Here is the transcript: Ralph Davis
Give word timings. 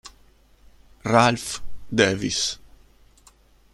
Ralph 1.05 1.61
Davis 1.93 2.57